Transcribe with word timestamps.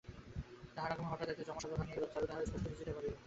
তাহার 0.75 0.91
আগমনে 0.93 1.09
হঠাৎ 1.11 1.27
একটা 1.29 1.45
জমাট 1.47 1.61
সভা 1.63 1.75
ভাঙিয়া 1.79 1.95
গেল, 1.97 2.05
চারু 2.13 2.25
তাহা 2.27 2.39
স্পষ্টই 2.47 2.71
বুঝিতে 2.71 2.93
পারিল। 2.95 3.13